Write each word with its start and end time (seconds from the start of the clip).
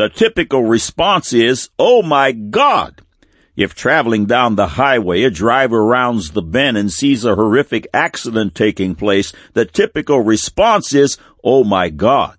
The 0.00 0.08
typical 0.08 0.64
response 0.64 1.34
is, 1.34 1.68
Oh 1.78 2.00
my 2.00 2.32
God! 2.32 3.02
If 3.54 3.74
traveling 3.74 4.24
down 4.24 4.56
the 4.56 4.68
highway, 4.68 5.24
a 5.24 5.30
driver 5.30 5.84
rounds 5.84 6.30
the 6.30 6.40
bend 6.40 6.78
and 6.78 6.90
sees 6.90 7.26
a 7.26 7.34
horrific 7.34 7.86
accident 7.92 8.54
taking 8.54 8.94
place, 8.94 9.34
the 9.52 9.66
typical 9.66 10.22
response 10.22 10.94
is, 10.94 11.18
Oh 11.44 11.64
my 11.64 11.90
God! 11.90 12.38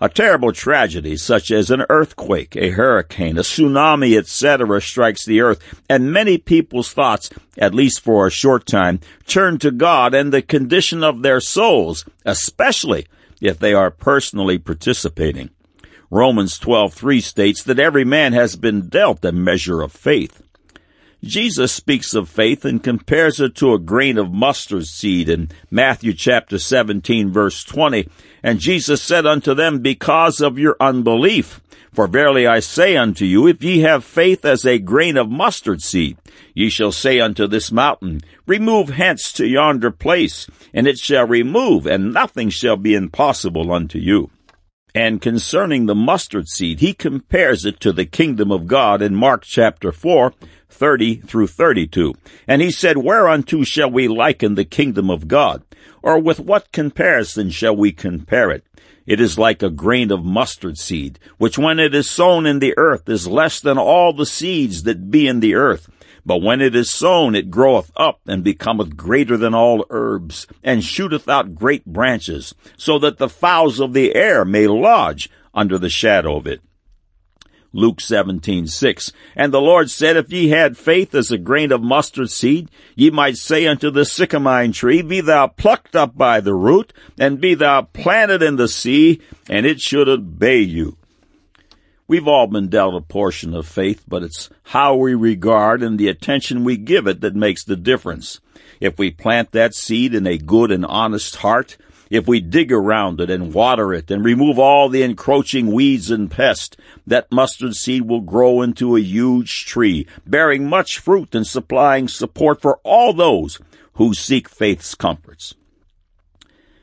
A 0.00 0.08
terrible 0.08 0.50
tragedy 0.50 1.18
such 1.18 1.50
as 1.50 1.70
an 1.70 1.84
earthquake, 1.90 2.56
a 2.56 2.70
hurricane, 2.70 3.36
a 3.36 3.42
tsunami, 3.42 4.16
etc. 4.16 4.80
strikes 4.80 5.26
the 5.26 5.42
earth, 5.42 5.62
and 5.90 6.10
many 6.10 6.38
people's 6.38 6.94
thoughts, 6.94 7.28
at 7.58 7.74
least 7.74 8.00
for 8.00 8.26
a 8.26 8.30
short 8.30 8.64
time, 8.64 9.00
turn 9.26 9.58
to 9.58 9.70
God 9.70 10.14
and 10.14 10.32
the 10.32 10.40
condition 10.40 11.04
of 11.04 11.20
their 11.20 11.40
souls, 11.40 12.06
especially 12.24 13.06
if 13.42 13.58
they 13.58 13.74
are 13.74 13.90
personally 13.90 14.56
participating. 14.56 15.50
Romans 16.10 16.58
12:3 16.58 17.20
states 17.20 17.62
that 17.64 17.78
every 17.78 18.04
man 18.04 18.32
has 18.32 18.56
been 18.56 18.88
dealt 18.88 19.24
a 19.26 19.32
measure 19.32 19.82
of 19.82 19.92
faith. 19.92 20.42
Jesus 21.22 21.70
speaks 21.70 22.14
of 22.14 22.30
faith 22.30 22.64
and 22.64 22.82
compares 22.82 23.40
it 23.40 23.54
to 23.56 23.74
a 23.74 23.78
grain 23.78 24.16
of 24.16 24.32
mustard 24.32 24.86
seed 24.86 25.28
in 25.28 25.50
Matthew 25.70 26.14
chapter 26.14 26.58
17 26.58 27.30
verse 27.30 27.62
20. 27.62 28.08
And 28.42 28.58
Jesus 28.58 29.02
said 29.02 29.26
unto 29.26 29.52
them, 29.52 29.80
Because 29.80 30.40
of 30.40 30.58
your 30.58 30.76
unbelief. 30.80 31.60
For 31.92 32.06
verily 32.06 32.46
I 32.46 32.60
say 32.60 32.96
unto 32.96 33.26
you, 33.26 33.46
if 33.46 33.62
ye 33.62 33.80
have 33.80 34.02
faith 34.02 34.46
as 34.46 34.64
a 34.64 34.78
grain 34.78 35.18
of 35.18 35.28
mustard 35.28 35.82
seed, 35.82 36.16
ye 36.54 36.70
shall 36.70 36.92
say 36.92 37.20
unto 37.20 37.46
this 37.46 37.70
mountain, 37.70 38.20
Remove 38.46 38.90
hence 38.90 39.30
to 39.32 39.46
yonder 39.46 39.90
place, 39.90 40.46
and 40.72 40.86
it 40.86 40.98
shall 40.98 41.26
remove, 41.26 41.86
and 41.86 42.14
nothing 42.14 42.48
shall 42.48 42.76
be 42.76 42.94
impossible 42.94 43.72
unto 43.72 43.98
you. 43.98 44.30
And 44.94 45.20
concerning 45.20 45.86
the 45.86 45.94
mustard 45.94 46.48
seed, 46.48 46.80
he 46.80 46.94
compares 46.94 47.64
it 47.64 47.78
to 47.80 47.92
the 47.92 48.06
kingdom 48.06 48.50
of 48.50 48.66
God 48.66 49.02
in 49.02 49.14
Mark 49.14 49.42
chapter 49.44 49.92
4, 49.92 50.32
30 50.68 51.16
through 51.16 51.48
32. 51.48 52.14
And 52.46 52.62
he 52.62 52.70
said, 52.70 52.98
Whereunto 52.98 53.64
shall 53.64 53.90
we 53.90 54.08
liken 54.08 54.54
the 54.54 54.64
kingdom 54.64 55.10
of 55.10 55.28
God? 55.28 55.62
Or 56.02 56.18
with 56.18 56.40
what 56.40 56.72
comparison 56.72 57.50
shall 57.50 57.76
we 57.76 57.92
compare 57.92 58.50
it? 58.50 58.64
It 59.06 59.20
is 59.20 59.38
like 59.38 59.62
a 59.62 59.70
grain 59.70 60.10
of 60.10 60.24
mustard 60.24 60.76
seed, 60.76 61.18
which 61.38 61.58
when 61.58 61.78
it 61.78 61.94
is 61.94 62.10
sown 62.10 62.44
in 62.44 62.58
the 62.58 62.74
earth 62.76 63.08
is 63.08 63.26
less 63.26 63.58
than 63.58 63.78
all 63.78 64.12
the 64.12 64.26
seeds 64.26 64.82
that 64.82 65.10
be 65.10 65.26
in 65.26 65.40
the 65.40 65.54
earth. 65.54 65.88
But 66.28 66.42
when 66.42 66.60
it 66.60 66.76
is 66.76 66.92
sown, 66.92 67.34
it 67.34 67.50
groweth 67.50 67.90
up 67.96 68.20
and 68.26 68.44
becometh 68.44 68.98
greater 68.98 69.38
than 69.38 69.54
all 69.54 69.86
herbs, 69.88 70.46
and 70.62 70.84
shooteth 70.84 71.26
out 71.26 71.54
great 71.54 71.86
branches, 71.86 72.54
so 72.76 72.98
that 72.98 73.16
the 73.16 73.30
fowls 73.30 73.80
of 73.80 73.94
the 73.94 74.14
air 74.14 74.44
may 74.44 74.66
lodge 74.66 75.30
under 75.54 75.78
the 75.78 75.88
shadow 75.88 76.36
of 76.36 76.46
it. 76.46 76.60
Luke 77.72 78.02
17:6. 78.02 79.10
And 79.34 79.54
the 79.54 79.62
Lord 79.62 79.90
said, 79.90 80.18
If 80.18 80.30
ye 80.30 80.50
had 80.50 80.76
faith 80.76 81.14
as 81.14 81.30
a 81.30 81.38
grain 81.38 81.72
of 81.72 81.82
mustard 81.82 82.28
seed, 82.28 82.68
ye 82.94 83.08
might 83.08 83.38
say 83.38 83.66
unto 83.66 83.90
the 83.90 84.04
sycamine 84.04 84.74
tree, 84.74 85.00
Be 85.00 85.22
thou 85.22 85.46
plucked 85.46 85.96
up 85.96 86.14
by 86.14 86.40
the 86.40 86.54
root, 86.54 86.92
and 87.18 87.40
be 87.40 87.54
thou 87.54 87.80
planted 87.80 88.42
in 88.42 88.56
the 88.56 88.68
sea, 88.68 89.22
and 89.48 89.64
it 89.64 89.80
should 89.80 90.10
obey 90.10 90.60
you. 90.60 90.97
We've 92.08 92.26
all 92.26 92.46
been 92.46 92.68
dealt 92.68 92.94
a 92.94 93.02
portion 93.02 93.54
of 93.54 93.66
faith, 93.66 94.02
but 94.08 94.22
it's 94.22 94.48
how 94.62 94.94
we 94.94 95.14
regard 95.14 95.82
and 95.82 95.98
the 95.98 96.08
attention 96.08 96.64
we 96.64 96.78
give 96.78 97.06
it 97.06 97.20
that 97.20 97.34
makes 97.34 97.64
the 97.64 97.76
difference. 97.76 98.40
If 98.80 98.98
we 98.98 99.10
plant 99.10 99.52
that 99.52 99.74
seed 99.74 100.14
in 100.14 100.26
a 100.26 100.38
good 100.38 100.72
and 100.72 100.86
honest 100.86 101.36
heart, 101.36 101.76
if 102.08 102.26
we 102.26 102.40
dig 102.40 102.72
around 102.72 103.20
it 103.20 103.28
and 103.28 103.52
water 103.52 103.92
it 103.92 104.10
and 104.10 104.24
remove 104.24 104.58
all 104.58 104.88
the 104.88 105.02
encroaching 105.02 105.70
weeds 105.70 106.10
and 106.10 106.30
pests, 106.30 106.78
that 107.06 107.30
mustard 107.30 107.74
seed 107.74 108.08
will 108.08 108.22
grow 108.22 108.62
into 108.62 108.96
a 108.96 109.00
huge 109.00 109.66
tree, 109.66 110.06
bearing 110.26 110.66
much 110.66 110.98
fruit 110.98 111.34
and 111.34 111.46
supplying 111.46 112.08
support 112.08 112.62
for 112.62 112.78
all 112.84 113.12
those 113.12 113.58
who 113.96 114.14
seek 114.14 114.48
faith's 114.48 114.94
comforts. 114.94 115.54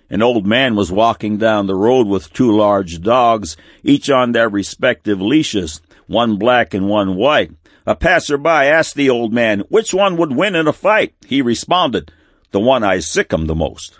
An 0.09 0.21
old 0.21 0.45
man 0.45 0.75
was 0.75 0.91
walking 0.91 1.37
down 1.37 1.65
the 1.65 1.75
road 1.75 2.07
with 2.07 2.31
two 2.31 2.55
large 2.55 3.01
dogs, 3.01 3.57
each 3.83 4.09
on 4.09 4.31
their 4.31 4.49
respective 4.49 5.19
leashes, 5.19 5.81
one 6.07 6.37
black 6.37 6.73
and 6.73 6.87
one 6.87 7.15
white. 7.15 7.51
A 7.87 7.95
passerby 7.95 8.49
asked 8.49 8.95
the 8.95 9.09
old 9.09 9.33
man 9.33 9.61
which 9.69 9.93
one 9.93 10.17
would 10.17 10.35
win 10.35 10.55
in 10.55 10.67
a 10.67 10.73
fight. 10.73 11.13
He 11.25 11.41
responded, 11.41 12.11
The 12.51 12.59
one 12.59 12.83
I 12.83 12.99
sick 12.99 13.33
him 13.33 13.45
the 13.47 13.55
most. 13.55 13.99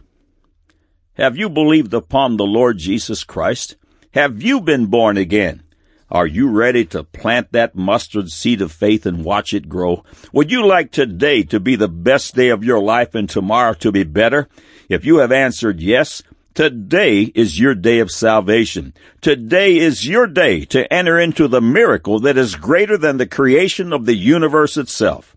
Have 1.13 1.37
you 1.37 1.49
believed 1.49 1.93
upon 1.93 2.37
the 2.37 2.45
Lord 2.45 2.77
Jesus 2.77 3.23
Christ? 3.23 3.75
Have 4.13 4.41
you 4.41 4.61
been 4.61 4.87
born 4.87 5.17
again? 5.17 5.63
Are 6.11 6.27
you 6.27 6.49
ready 6.49 6.85
to 6.85 7.03
plant 7.03 7.51
that 7.51 7.75
mustard 7.75 8.29
seed 8.29 8.61
of 8.61 8.71
faith 8.71 9.07
and 9.07 9.25
watch 9.25 9.55
it 9.55 9.67
grow? 9.67 10.03
Would 10.33 10.51
you 10.51 10.63
like 10.63 10.91
today 10.91 11.41
to 11.43 11.59
be 11.59 11.75
the 11.75 11.87
best 11.87 12.35
day 12.35 12.49
of 12.49 12.63
your 12.63 12.79
life 12.79 13.15
and 13.15 13.27
tomorrow 13.27 13.73
to 13.73 13.91
be 13.91 14.03
better? 14.03 14.47
If 14.87 15.03
you 15.03 15.17
have 15.17 15.31
answered 15.31 15.79
yes, 15.79 16.21
today 16.53 17.31
is 17.33 17.59
your 17.59 17.73
day 17.73 17.97
of 17.97 18.11
salvation. 18.11 18.93
Today 19.19 19.77
is 19.77 20.07
your 20.07 20.27
day 20.27 20.63
to 20.65 20.91
enter 20.93 21.19
into 21.19 21.47
the 21.47 21.61
miracle 21.61 22.19
that 22.19 22.37
is 22.37 22.55
greater 22.55 22.99
than 22.99 23.17
the 23.17 23.25
creation 23.25 23.91
of 23.91 24.05
the 24.05 24.15
universe 24.15 24.77
itself. 24.77 25.35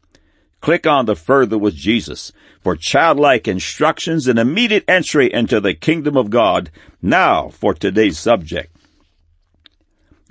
Click 0.61 0.87
on 0.87 1.07
the 1.07 1.17
Further 1.17 1.57
with 1.57 1.77
Jesus 1.77 2.31
for 2.61 2.77
childlike 2.77 3.49
instructions 3.49 4.29
and 4.29 4.39
immediate 4.39 4.85
entry 4.87 5.33
into 5.33 5.61
the 5.61 5.73
kingdom 5.73 6.15
of 6.15 6.29
God. 6.29 6.71
Now 7.01 7.49
for 7.49 7.73
today's 7.73 8.19
subject. 8.19 8.75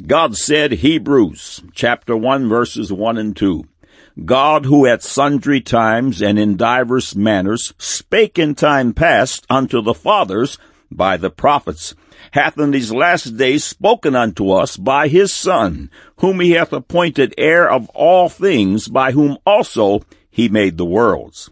God 0.05 0.37
said 0.37 0.73
Hebrews 0.73 1.63
chapter 1.73 2.15
1 2.15 2.47
verses 2.47 2.93
1 2.93 3.17
and 3.17 3.35
2. 3.35 3.63
God 4.25 4.65
who 4.65 4.85
at 4.85 5.01
sundry 5.01 5.59
times 5.59 6.21
and 6.21 6.37
in 6.37 6.55
divers 6.55 7.15
manners 7.15 7.73
spake 7.79 8.37
in 8.37 8.53
time 8.53 8.93
past 8.93 9.43
unto 9.49 9.81
the 9.81 9.95
fathers 9.95 10.59
by 10.91 11.17
the 11.17 11.31
prophets, 11.31 11.95
hath 12.31 12.59
in 12.59 12.69
these 12.69 12.91
last 12.91 13.37
days 13.37 13.63
spoken 13.63 14.15
unto 14.15 14.51
us 14.51 14.77
by 14.77 15.07
his 15.07 15.33
Son, 15.33 15.89
whom 16.17 16.41
he 16.41 16.51
hath 16.51 16.73
appointed 16.73 17.33
heir 17.35 17.67
of 17.67 17.89
all 17.89 18.29
things, 18.29 18.87
by 18.87 19.13
whom 19.13 19.39
also 19.47 20.01
he 20.29 20.47
made 20.47 20.77
the 20.77 20.85
worlds. 20.85 21.49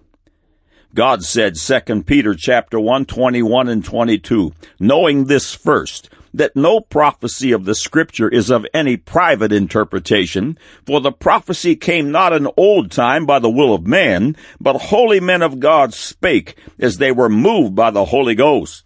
God 0.93 1.23
said, 1.23 1.55
2 1.55 2.03
Peter 2.03 2.35
chapter 2.35 2.79
1, 2.79 3.05
21 3.05 3.69
and 3.69 3.83
22, 3.83 4.53
knowing 4.79 5.25
this 5.25 5.53
first, 5.53 6.09
that 6.37 6.55
no 6.55 6.79
prophecy 6.79 7.51
of 7.51 7.65
the 7.65 7.75
scripture 7.75 8.29
is 8.29 8.49
of 8.49 8.65
any 8.73 8.97
private 8.97 9.51
interpretation, 9.51 10.57
for 10.85 10.99
the 10.99 11.11
prophecy 11.11 11.75
came 11.75 12.11
not 12.11 12.33
in 12.33 12.47
old 12.57 12.91
time 12.91 13.25
by 13.25 13.39
the 13.39 13.49
will 13.49 13.73
of 13.73 13.87
man, 13.87 14.35
but 14.59 14.75
holy 14.77 15.19
men 15.19 15.41
of 15.41 15.59
God 15.59 15.93
spake 15.93 16.55
as 16.79 16.97
they 16.97 17.11
were 17.11 17.29
moved 17.29 17.75
by 17.75 17.89
the 17.91 18.05
Holy 18.05 18.35
Ghost. 18.35 18.83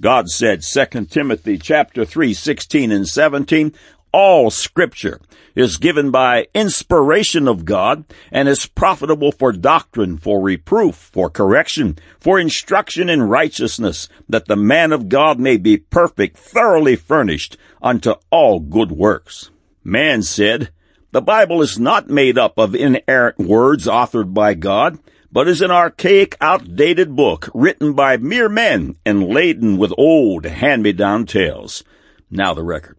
God 0.00 0.28
said, 0.28 0.62
2 0.62 1.06
Timothy 1.06 1.56
chapter 1.56 2.04
3, 2.04 2.34
16 2.34 2.92
and 2.92 3.08
17, 3.08 3.72
all 4.14 4.48
scripture 4.48 5.20
is 5.56 5.76
given 5.76 6.12
by 6.12 6.46
inspiration 6.54 7.48
of 7.48 7.64
God 7.64 8.04
and 8.30 8.48
is 8.48 8.64
profitable 8.64 9.32
for 9.32 9.50
doctrine, 9.50 10.18
for 10.18 10.40
reproof, 10.40 10.94
for 10.94 11.28
correction, 11.28 11.98
for 12.20 12.38
instruction 12.38 13.08
in 13.08 13.24
righteousness, 13.24 14.08
that 14.28 14.46
the 14.46 14.54
man 14.54 14.92
of 14.92 15.08
God 15.08 15.40
may 15.40 15.56
be 15.56 15.76
perfect, 15.76 16.38
thoroughly 16.38 16.94
furnished 16.94 17.56
unto 17.82 18.14
all 18.30 18.60
good 18.60 18.92
works. 18.92 19.50
Man 19.82 20.22
said, 20.22 20.70
the 21.10 21.20
Bible 21.20 21.60
is 21.60 21.76
not 21.76 22.08
made 22.08 22.38
up 22.38 22.56
of 22.56 22.76
inerrant 22.76 23.38
words 23.38 23.86
authored 23.86 24.32
by 24.32 24.54
God, 24.54 25.00
but 25.32 25.48
is 25.48 25.60
an 25.60 25.72
archaic, 25.72 26.36
outdated 26.40 27.16
book 27.16 27.48
written 27.52 27.94
by 27.94 28.16
mere 28.16 28.48
men 28.48 28.94
and 29.04 29.26
laden 29.26 29.76
with 29.76 29.92
old 29.98 30.44
hand-me-down 30.44 31.26
tales. 31.26 31.82
Now 32.30 32.54
the 32.54 32.62
record. 32.62 32.98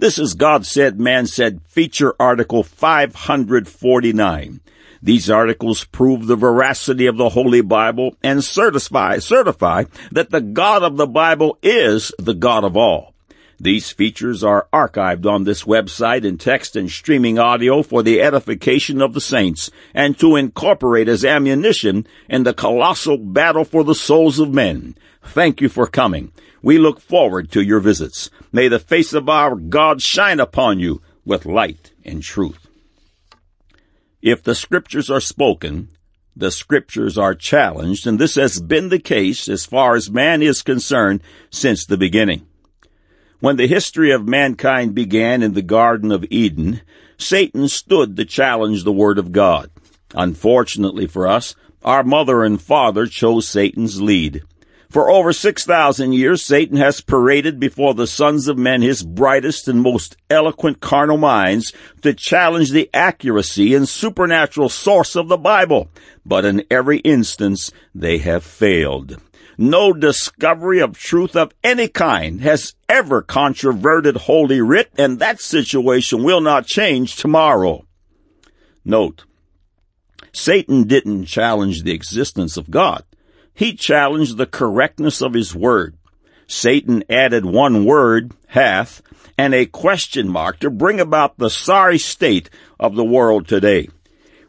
This 0.00 0.16
is 0.16 0.34
God 0.34 0.64
Said, 0.64 1.00
Man 1.00 1.26
Said 1.26 1.60
feature 1.66 2.14
article 2.20 2.62
549. 2.62 4.60
These 5.02 5.28
articles 5.28 5.82
prove 5.84 6.28
the 6.28 6.36
veracity 6.36 7.06
of 7.06 7.16
the 7.16 7.30
Holy 7.30 7.62
Bible 7.62 8.16
and 8.22 8.44
certify, 8.44 9.18
certify 9.18 9.86
that 10.12 10.30
the 10.30 10.40
God 10.40 10.84
of 10.84 10.98
the 10.98 11.08
Bible 11.08 11.58
is 11.64 12.12
the 12.16 12.34
God 12.34 12.62
of 12.62 12.76
all. 12.76 13.12
These 13.60 13.90
features 13.90 14.44
are 14.44 14.68
archived 14.72 15.26
on 15.26 15.42
this 15.42 15.64
website 15.64 16.24
in 16.24 16.38
text 16.38 16.76
and 16.76 16.88
streaming 16.88 17.40
audio 17.40 17.82
for 17.82 18.04
the 18.04 18.20
edification 18.20 19.02
of 19.02 19.14
the 19.14 19.20
saints 19.20 19.70
and 19.92 20.16
to 20.20 20.36
incorporate 20.36 21.08
as 21.08 21.24
ammunition 21.24 22.06
in 22.28 22.44
the 22.44 22.54
colossal 22.54 23.18
battle 23.18 23.64
for 23.64 23.82
the 23.82 23.96
souls 23.96 24.38
of 24.38 24.54
men. 24.54 24.96
Thank 25.24 25.60
you 25.60 25.68
for 25.68 25.88
coming. 25.88 26.32
We 26.62 26.78
look 26.78 27.00
forward 27.00 27.50
to 27.52 27.62
your 27.62 27.80
visits. 27.80 28.30
May 28.52 28.68
the 28.68 28.78
face 28.78 29.12
of 29.12 29.28
our 29.28 29.56
God 29.56 30.02
shine 30.02 30.38
upon 30.40 30.78
you 30.78 31.02
with 31.24 31.44
light 31.44 31.92
and 32.04 32.22
truth. 32.22 32.68
If 34.22 34.42
the 34.42 34.54
scriptures 34.54 35.10
are 35.10 35.20
spoken, 35.20 35.88
the 36.34 36.50
scriptures 36.50 37.18
are 37.18 37.34
challenged, 37.34 38.06
and 38.06 38.18
this 38.18 38.36
has 38.36 38.60
been 38.60 38.88
the 38.88 38.98
case 38.98 39.48
as 39.48 39.66
far 39.66 39.96
as 39.96 40.10
man 40.10 40.42
is 40.42 40.62
concerned 40.62 41.22
since 41.50 41.84
the 41.84 41.96
beginning. 41.96 42.47
When 43.40 43.56
the 43.56 43.68
history 43.68 44.10
of 44.10 44.26
mankind 44.26 44.96
began 44.96 45.44
in 45.44 45.54
the 45.54 45.62
Garden 45.62 46.10
of 46.10 46.24
Eden, 46.28 46.80
Satan 47.16 47.68
stood 47.68 48.16
to 48.16 48.24
challenge 48.24 48.82
the 48.82 48.92
Word 48.92 49.16
of 49.16 49.30
God. 49.30 49.70
Unfortunately 50.12 51.06
for 51.06 51.28
us, 51.28 51.54
our 51.84 52.02
mother 52.02 52.42
and 52.42 52.60
father 52.60 53.06
chose 53.06 53.46
Satan's 53.46 54.02
lead. 54.02 54.42
For 54.90 55.08
over 55.08 55.32
6,000 55.32 56.14
years, 56.14 56.42
Satan 56.42 56.78
has 56.78 57.00
paraded 57.00 57.60
before 57.60 57.94
the 57.94 58.08
sons 58.08 58.48
of 58.48 58.58
men 58.58 58.82
his 58.82 59.04
brightest 59.04 59.68
and 59.68 59.82
most 59.82 60.16
eloquent 60.28 60.80
carnal 60.80 61.18
minds 61.18 61.72
to 62.02 62.14
challenge 62.14 62.72
the 62.72 62.90
accuracy 62.92 63.72
and 63.72 63.88
supernatural 63.88 64.68
source 64.68 65.14
of 65.14 65.28
the 65.28 65.36
Bible. 65.36 65.90
But 66.26 66.44
in 66.44 66.64
every 66.70 66.98
instance, 67.00 67.70
they 67.94 68.18
have 68.18 68.42
failed. 68.42 69.20
No 69.60 69.92
discovery 69.92 70.78
of 70.78 70.96
truth 70.96 71.34
of 71.34 71.52
any 71.64 71.88
kind 71.88 72.40
has 72.42 72.74
ever 72.88 73.22
controverted 73.22 74.16
Holy 74.16 74.60
Writ, 74.60 74.92
and 74.96 75.18
that 75.18 75.40
situation 75.40 76.22
will 76.22 76.40
not 76.40 76.64
change 76.64 77.16
tomorrow. 77.16 77.84
Note, 78.84 79.24
Satan 80.32 80.84
didn't 80.84 81.24
challenge 81.24 81.82
the 81.82 81.90
existence 81.90 82.56
of 82.56 82.70
God. 82.70 83.02
He 83.52 83.74
challenged 83.74 84.36
the 84.36 84.46
correctness 84.46 85.20
of 85.20 85.34
his 85.34 85.56
word. 85.56 85.96
Satan 86.46 87.02
added 87.10 87.44
one 87.44 87.84
word, 87.84 88.32
hath, 88.46 89.02
and 89.36 89.54
a 89.54 89.66
question 89.66 90.28
mark 90.28 90.60
to 90.60 90.70
bring 90.70 91.00
about 91.00 91.36
the 91.36 91.50
sorry 91.50 91.98
state 91.98 92.48
of 92.78 92.94
the 92.94 93.04
world 93.04 93.48
today. 93.48 93.88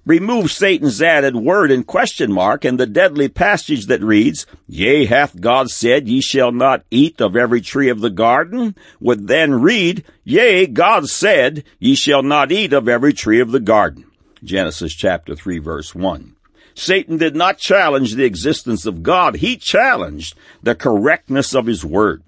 Remove 0.05 0.51
Satan's 0.51 1.01
added 1.01 1.35
word 1.35 1.71
and 1.71 1.85
question 1.85 2.31
mark 2.31 2.65
and 2.65 2.79
the 2.79 2.87
deadly 2.87 3.27
passage 3.27 3.85
that 3.87 4.01
reads, 4.01 4.45
Yea, 4.67 5.05
hath 5.05 5.39
God 5.39 5.69
said, 5.69 6.07
ye 6.07 6.21
shall 6.21 6.51
not 6.51 6.83
eat 6.89 7.21
of 7.21 7.35
every 7.35 7.61
tree 7.61 7.89
of 7.89 7.99
the 7.99 8.09
garden, 8.09 8.75
would 8.99 9.27
then 9.27 9.61
read, 9.61 10.03
Yea, 10.23 10.65
God 10.65 11.09
said, 11.09 11.63
ye 11.79 11.95
shall 11.95 12.23
not 12.23 12.51
eat 12.51 12.73
of 12.73 12.87
every 12.87 13.13
tree 13.13 13.39
of 13.39 13.51
the 13.51 13.59
garden. 13.59 14.05
Genesis 14.43 14.93
chapter 14.93 15.35
3 15.35 15.59
verse 15.59 15.93
1. 15.93 16.35
Satan 16.73 17.17
did 17.17 17.35
not 17.35 17.57
challenge 17.57 18.15
the 18.15 18.23
existence 18.23 18.85
of 18.85 19.03
God. 19.03 19.37
He 19.37 19.57
challenged 19.57 20.33
the 20.63 20.75
correctness 20.75 21.53
of 21.53 21.65
his 21.65 21.83
word. 21.83 22.23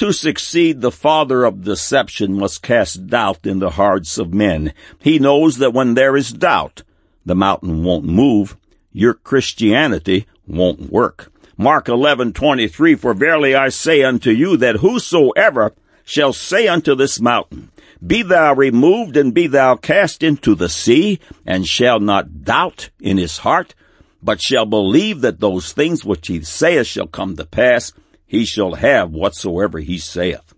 To 0.00 0.14
succeed, 0.14 0.80
the 0.80 0.90
father 0.90 1.44
of 1.44 1.62
deception 1.62 2.32
must 2.32 2.62
cast 2.62 3.08
doubt 3.08 3.44
in 3.44 3.58
the 3.58 3.68
hearts 3.68 4.16
of 4.16 4.32
men. 4.32 4.72
He 4.98 5.18
knows 5.18 5.58
that 5.58 5.74
when 5.74 5.92
there 5.92 6.16
is 6.16 6.32
doubt, 6.32 6.84
the 7.26 7.34
mountain 7.34 7.84
won't 7.84 8.06
move. 8.06 8.56
Your 8.94 9.12
Christianity 9.12 10.24
won't 10.46 10.90
work. 10.90 11.30
Mark 11.58 11.84
11:23 11.84 12.94
For 12.94 13.12
verily 13.12 13.54
I 13.54 13.68
say 13.68 14.02
unto 14.02 14.30
you 14.30 14.56
that 14.56 14.76
whosoever 14.76 15.74
shall 16.02 16.32
say 16.32 16.66
unto 16.66 16.94
this 16.94 17.20
mountain, 17.20 17.70
be 18.04 18.22
thou 18.22 18.54
removed 18.54 19.18
and 19.18 19.34
be 19.34 19.48
thou 19.48 19.76
cast 19.76 20.22
into 20.22 20.54
the 20.54 20.70
sea, 20.70 21.20
and 21.44 21.66
shall 21.66 22.00
not 22.00 22.42
doubt 22.42 22.88
in 23.00 23.18
his 23.18 23.36
heart, 23.36 23.74
but 24.22 24.40
shall 24.40 24.64
believe 24.64 25.20
that 25.20 25.40
those 25.40 25.74
things 25.74 26.06
which 26.06 26.28
he 26.28 26.40
saith 26.40 26.86
shall 26.86 27.06
come 27.06 27.36
to 27.36 27.44
pass, 27.44 27.92
he 28.30 28.44
shall 28.44 28.74
have 28.74 29.10
whatsoever 29.10 29.80
he 29.80 29.98
saith. 29.98 30.54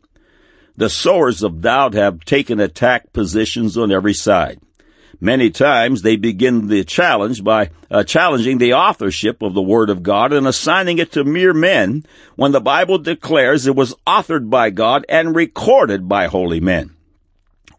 The 0.77 0.91
sowers 0.91 1.43
of 1.43 1.63
doubt 1.63 1.95
have 1.95 2.25
taken 2.25 2.61
attack 2.61 3.13
positions 3.15 3.79
on 3.79 3.91
every 3.91 4.13
side. 4.13 4.61
Many 5.21 5.51
times 5.51 6.03
they 6.03 6.17
begin 6.17 6.67
the 6.67 6.85
challenge 6.85 7.43
by 7.43 7.71
uh, 7.91 8.05
challenging 8.05 8.59
the 8.59 8.75
authorship 8.75 9.41
of 9.41 9.55
the 9.55 9.63
Word 9.63 9.89
of 9.89 10.03
God 10.03 10.35
and 10.35 10.47
assigning 10.47 10.99
it 10.99 11.13
to 11.13 11.25
mere 11.25 11.55
men 11.55 12.05
when 12.37 12.53
the 12.53 12.61
Bible 12.61 12.99
declares 12.99 13.67
it 13.67 13.75
was 13.77 13.95
authored 14.07 14.51
by 14.51 14.69
God 14.69 15.07
and 15.09 15.35
recorded 15.35 16.09
by 16.09 16.27
holy 16.27 16.61
men 16.61 16.97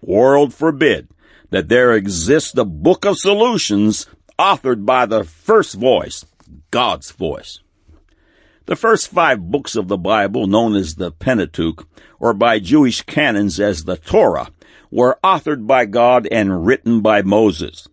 world 0.05 0.53
forbid 0.53 1.07
that 1.49 1.69
there 1.69 1.93
exists 1.93 2.57
a 2.57 2.65
book 2.65 3.05
of 3.05 3.17
solutions 3.17 4.07
authored 4.39 4.85
by 4.85 5.05
the 5.05 5.23
first 5.23 5.75
voice, 5.75 6.25
God's 6.71 7.11
voice. 7.11 7.59
The 8.65 8.77
first 8.77 9.09
five 9.09 9.51
books 9.51 9.75
of 9.75 9.89
the 9.89 9.97
Bible, 9.97 10.47
known 10.47 10.73
as 10.75 10.95
the 10.95 11.11
Pentateuch, 11.11 11.85
or 12.17 12.33
by 12.33 12.59
Jewish 12.59 13.01
canons 13.01 13.59
as 13.59 13.83
the 13.83 13.97
Torah, 13.97 14.51
were 14.89 15.19
authored 15.21 15.67
by 15.67 15.83
God 15.83 16.29
and 16.31 16.65
written 16.65 17.01
by 17.01 17.23
Moses. 17.23 17.89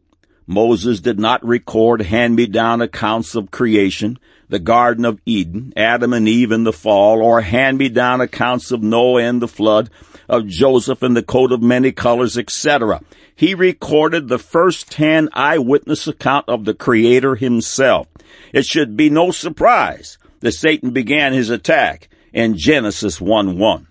Moses 0.47 1.01
did 1.01 1.19
not 1.19 1.45
record 1.45 2.03
hand-me-down 2.03 2.83
accounts 2.83 3.35
of 3.35 3.51
creation, 3.51 4.17
the 4.49 4.61
Garden 4.61 5.05
of 5.05 5.21
Eden, 5.27 5.73
Adam 5.77 6.13
and 6.13 6.29
Eve 6.29 6.53
and 6.53 6.65
the 6.65 6.73
fall, 6.73 7.21
or 7.21 7.41
hand-me-down 7.41 8.21
accounts 8.21 8.71
of 8.71 8.81
Noah 8.81 9.23
and 9.25 9.43
the 9.43 9.49
flood, 9.49 9.91
of 10.29 10.47
Joseph 10.47 11.03
and 11.03 11.17
the 11.17 11.23
coat 11.25 11.51
of 11.51 11.61
many 11.61 11.91
colors, 11.91 12.39
etc. 12.39 13.01
He 13.35 13.55
recorded 13.57 14.29
the 14.29 14.39
first-hand 14.39 15.31
eyewitness 15.33 16.07
account 16.07 16.49
of 16.49 16.65
the 16.65 16.75
Creator 16.75 17.35
himself. 17.35 18.07
It 18.53 18.67
should 18.67 18.97
be 18.97 19.11
no 19.11 19.33
surprise 19.33 20.17
that 20.41 20.53
Satan 20.53 20.91
began 20.91 21.33
his 21.33 21.51
attack 21.51 22.09
in 22.33 22.57
Genesis 22.57 23.21
1-1. 23.21 23.87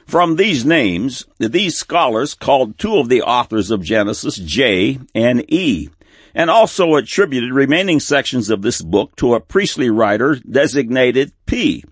From 0.06 0.38
these 0.38 0.64
names, 0.64 1.26
these 1.40 1.78
scholars 1.78 2.36
called 2.36 2.80
two 2.80 3.00
of 3.00 3.10
the 3.10 3.22
authors 3.22 3.70
of 3.70 3.84
Genesis 3.84 4.38
J 4.38 4.98
and 5.14 5.44
E, 5.52 5.90
and 6.34 6.50
also 6.50 6.96
attributed 6.96 7.52
remaining 7.52 8.00
sections 8.00 8.50
of 8.50 8.62
this 8.62 8.82
book 8.82 9.14
to 9.18 9.34
a 9.34 9.42
priestly 9.42 9.90
writer 9.90 10.36
designated 10.50 11.34
P. 11.46 11.84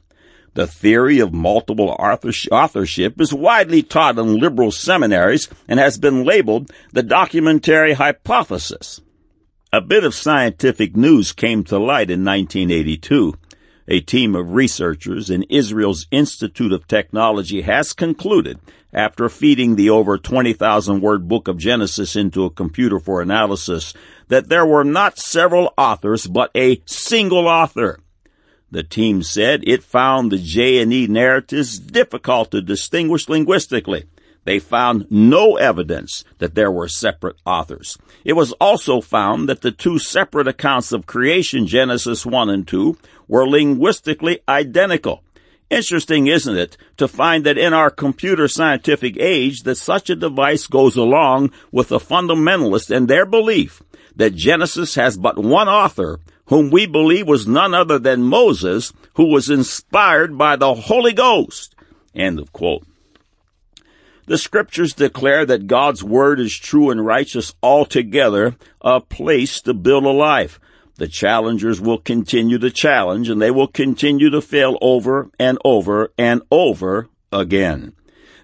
The 0.55 0.67
theory 0.67 1.19
of 1.19 1.33
multiple 1.33 1.89
authorship 1.89 3.19
is 3.19 3.33
widely 3.33 3.83
taught 3.83 4.17
in 4.17 4.37
liberal 4.37 4.71
seminaries 4.71 5.49
and 5.67 5.81
has 5.81 5.97
been 5.97 6.23
labeled 6.23 6.71
the 6.93 7.03
documentary 7.03 7.91
hypothesis. 7.91 9.01
A 9.73 9.81
bit 9.81 10.05
of 10.05 10.15
scientific 10.15 10.95
news 10.95 11.33
came 11.33 11.65
to 11.65 11.77
light 11.77 12.09
in 12.09 12.23
1982. 12.23 13.33
A 13.89 13.99
team 13.99 14.33
of 14.33 14.51
researchers 14.51 15.29
in 15.29 15.43
Israel's 15.43 16.07
Institute 16.09 16.71
of 16.71 16.87
Technology 16.87 17.61
has 17.63 17.91
concluded, 17.91 18.57
after 18.93 19.27
feeding 19.27 19.75
the 19.75 19.89
over 19.89 20.17
20,000 20.17 21.01
word 21.01 21.27
book 21.27 21.49
of 21.49 21.57
Genesis 21.57 22.15
into 22.15 22.45
a 22.45 22.49
computer 22.49 23.01
for 23.01 23.21
analysis, 23.21 23.93
that 24.29 24.47
there 24.47 24.65
were 24.65 24.85
not 24.85 25.19
several 25.19 25.73
authors, 25.77 26.27
but 26.27 26.49
a 26.55 26.81
single 26.85 27.45
author. 27.45 27.99
The 28.75 28.83
team 28.83 29.23
said 29.23 29.63
it 29.65 29.85
found 29.85 30.33
the 30.33 30.37
J 30.37 30.81
and 30.81 30.91
E 30.91 31.07
narratives 31.07 31.79
difficult 31.79 32.51
to 32.51 32.61
distinguish 32.61 33.29
linguistically. 33.29 34.03
They 34.43 34.59
found 34.59 35.09
no 35.09 35.55
evidence 35.55 36.25
that 36.39 36.55
there 36.55 36.69
were 36.69 36.89
separate 36.89 37.37
authors. 37.45 37.97
It 38.25 38.33
was 38.33 38.51
also 38.59 38.99
found 38.99 39.47
that 39.47 39.61
the 39.61 39.71
two 39.71 39.97
separate 39.97 40.49
accounts 40.49 40.91
of 40.91 41.05
creation, 41.05 41.67
Genesis 41.67 42.25
1 42.25 42.49
and 42.49 42.67
2, 42.67 42.97
were 43.29 43.47
linguistically 43.47 44.39
identical. 44.49 45.23
Interesting, 45.69 46.27
isn't 46.27 46.57
it, 46.57 46.75
to 46.97 47.07
find 47.07 47.45
that 47.45 47.57
in 47.57 47.73
our 47.73 47.89
computer 47.89 48.49
scientific 48.49 49.15
age 49.17 49.63
that 49.63 49.75
such 49.75 50.09
a 50.09 50.17
device 50.17 50.67
goes 50.67 50.97
along 50.97 51.53
with 51.71 51.87
the 51.87 51.99
fundamentalists 51.99 52.93
and 52.93 53.07
their 53.07 53.25
belief 53.25 53.81
that 54.17 54.35
Genesis 54.35 54.95
has 54.95 55.15
but 55.15 55.39
one 55.39 55.69
author 55.69 56.19
whom 56.47 56.69
we 56.69 56.85
believe 56.85 57.27
was 57.27 57.47
none 57.47 57.73
other 57.73 57.99
than 57.99 58.21
Moses, 58.21 58.93
who 59.15 59.25
was 59.25 59.49
inspired 59.49 60.37
by 60.37 60.55
the 60.55 60.73
Holy 60.73 61.13
Ghost. 61.13 61.75
End 62.13 62.39
of 62.39 62.53
quote. 62.53 62.85
The 64.27 64.37
scriptures 64.37 64.93
declare 64.93 65.45
that 65.45 65.67
God's 65.67 66.03
word 66.03 66.39
is 66.39 66.57
true 66.57 66.89
and 66.89 67.05
righteous 67.05 67.53
altogether, 67.61 68.55
a 68.81 68.99
place 68.99 69.61
to 69.61 69.73
build 69.73 70.05
a 70.05 70.09
life. 70.09 70.59
The 70.95 71.07
challengers 71.07 71.81
will 71.81 71.99
continue 71.99 72.57
to 72.59 72.71
challenge 72.71 73.29
and 73.29 73.41
they 73.41 73.51
will 73.51 73.67
continue 73.67 74.29
to 74.29 74.41
fail 74.41 74.77
over 74.81 75.29
and 75.37 75.59
over 75.63 76.11
and 76.17 76.41
over 76.49 77.09
again. 77.31 77.93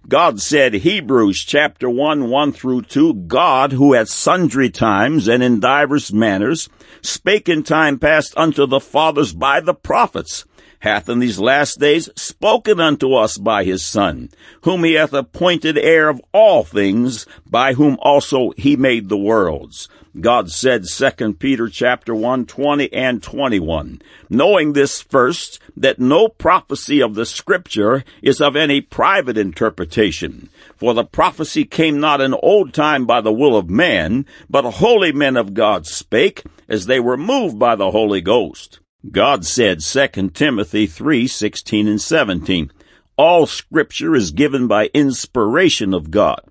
God 0.08 0.42
said, 0.42 0.74
Hebrews 0.74 1.44
chapter 1.46 1.88
1, 1.90 2.28
1 2.28 2.52
through 2.54 2.82
2, 2.84 3.14
God, 3.28 3.74
who 3.74 3.94
at 3.94 4.08
sundry 4.08 4.70
times 4.70 5.28
and 5.28 5.44
in 5.44 5.60
divers 5.60 6.12
manners 6.12 6.70
spake 7.02 7.48
in 7.48 7.62
time 7.62 8.00
past 8.00 8.34
unto 8.36 8.66
the 8.66 8.80
fathers 8.80 9.32
by 9.32 9.60
the 9.60 9.76
prophets, 9.76 10.46
hath 10.80 11.08
in 11.08 11.20
these 11.20 11.40
last 11.40 11.80
days 11.80 12.10
spoken 12.16 12.80
unto 12.80 13.14
us 13.14 13.38
by 13.38 13.64
his 13.64 13.86
Son, 13.86 14.30
whom 14.64 14.84
he 14.84 14.94
hath 14.94 15.14
appointed 15.14 15.78
heir 15.78 16.10
of 16.10 16.20
all 16.34 16.64
things, 16.64 17.28
by 17.48 17.74
whom 17.74 17.98
also 18.02 18.52
he 18.58 18.76
made 18.76 19.08
the 19.08 19.18
worlds. 19.18 19.88
God 20.20 20.52
said 20.52 20.84
2 20.86 21.36
Peter 21.36 21.70
chapter 21.70 22.14
1, 22.14 22.46
20 22.46 22.92
and 22.92 23.24
21, 23.24 24.02
knowing 24.30 24.74
this 24.74 25.02
first, 25.02 25.60
that 25.78 26.00
no 26.00 26.28
prophecy 26.28 27.02
of 27.02 27.16
the 27.16 27.26
scripture 27.26 28.04
is 28.22 28.42
of 28.42 28.58
any 28.58 28.82
private 28.82 29.38
interpretation. 29.38 30.50
For 30.76 30.94
the 30.94 31.06
prophecy 31.06 31.64
came 31.64 32.02
not 32.02 32.20
in 32.20 32.34
old 32.34 32.74
time 32.74 33.06
by 33.06 33.22
the 33.22 33.32
will 33.32 33.56
of 33.56 33.70
man, 33.70 34.26
but 34.50 34.66
holy 34.66 35.14
men 35.14 35.38
of 35.38 35.54
God 35.54 35.88
spake, 35.88 36.44
as 36.68 36.88
they 36.88 37.00
were 37.00 37.16
moved 37.16 37.58
by 37.58 37.78
the 37.78 37.92
Holy 37.92 38.20
Ghost. 38.20 38.80
God 39.10 39.46
said 39.46 39.80
2 39.80 40.32
Timothy 40.32 40.88
3, 40.88 41.26
16 41.26 41.88
and 41.88 42.02
17, 42.02 42.70
All 43.16 43.46
scripture 43.46 44.14
is 44.14 44.32
given 44.32 44.68
by 44.68 44.88
inspiration 44.94 45.94
of 45.94 46.12
God 46.12 46.42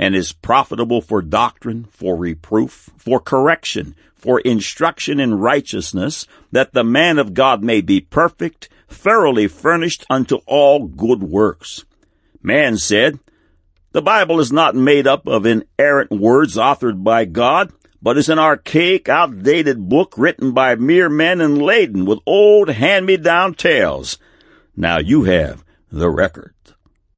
and 0.00 0.16
is 0.16 0.32
profitable 0.32 1.02
for 1.02 1.20
doctrine, 1.20 1.84
for 1.84 2.16
reproof, 2.16 2.88
for 2.96 3.20
correction, 3.20 3.94
for 4.14 4.40
instruction 4.40 5.20
in 5.20 5.34
righteousness, 5.34 6.26
that 6.50 6.72
the 6.72 6.82
man 6.82 7.18
of 7.18 7.34
God 7.34 7.62
may 7.62 7.82
be 7.82 8.00
perfect, 8.00 8.70
thoroughly 8.88 9.46
furnished 9.46 10.06
unto 10.08 10.36
all 10.46 10.86
good 10.86 11.22
works. 11.22 11.84
Man 12.42 12.78
said, 12.78 13.18
The 13.92 14.00
Bible 14.00 14.40
is 14.40 14.50
not 14.50 14.74
made 14.74 15.06
up 15.06 15.28
of 15.28 15.44
inerrant 15.44 16.10
words 16.10 16.56
authored 16.56 17.04
by 17.04 17.26
God, 17.26 17.70
but 18.00 18.16
is 18.16 18.30
an 18.30 18.38
archaic, 18.38 19.06
outdated 19.10 19.90
book 19.90 20.14
written 20.16 20.52
by 20.52 20.76
mere 20.76 21.10
men 21.10 21.42
and 21.42 21.60
laden 21.60 22.06
with 22.06 22.20
old 22.24 22.70
hand-me-down 22.70 23.52
tales. 23.52 24.16
Now 24.74 24.98
you 24.98 25.24
have 25.24 25.62
the 25.92 26.08
record. 26.08 26.54